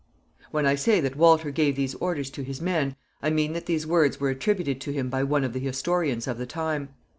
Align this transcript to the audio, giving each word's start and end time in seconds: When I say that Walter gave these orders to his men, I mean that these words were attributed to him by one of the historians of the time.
When 0.49 0.65
I 0.65 0.73
say 0.73 0.99
that 0.99 1.15
Walter 1.15 1.51
gave 1.51 1.75
these 1.75 1.93
orders 1.93 2.31
to 2.31 2.41
his 2.41 2.59
men, 2.59 2.95
I 3.21 3.29
mean 3.29 3.53
that 3.53 3.67
these 3.67 3.85
words 3.85 4.19
were 4.19 4.31
attributed 4.31 4.81
to 4.81 4.91
him 4.91 5.09
by 5.11 5.21
one 5.23 5.43
of 5.43 5.53
the 5.53 5.59
historians 5.59 6.25
of 6.27 6.39
the 6.39 6.47
time. 6.47 6.89